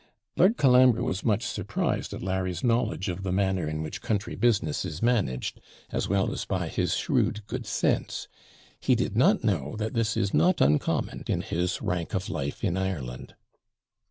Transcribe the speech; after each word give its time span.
Lord 0.35 0.57
Colambre 0.57 1.03
was 1.03 1.23
much 1.23 1.43
surprised 1.45 2.11
at 2.11 2.23
Larry's 2.23 2.63
knowledge 2.63 3.07
of 3.07 3.21
the 3.21 3.31
manner 3.31 3.69
in 3.69 3.83
which 3.83 4.01
county 4.01 4.33
business 4.33 4.83
is 4.83 4.99
managed, 5.03 5.61
as 5.91 6.09
well 6.09 6.31
as 6.33 6.43
by 6.43 6.69
his 6.69 6.95
shrewd 6.97 7.45
good 7.45 7.67
sense: 7.67 8.27
he 8.79 8.95
did 8.95 9.15
not 9.15 9.43
know 9.43 9.75
that 9.77 9.93
this 9.93 10.17
is 10.17 10.33
not 10.33 10.59
uncommon 10.59 11.23
in 11.27 11.41
his 11.41 11.83
rank 11.83 12.15
of 12.15 12.31
life 12.31 12.63
in 12.63 12.77
Ireland. 12.77 13.35